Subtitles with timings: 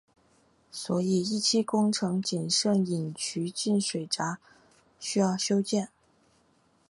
[0.71, 4.39] 所以一期工程仅剩引渠进水闸
[4.99, 5.89] 需要修建。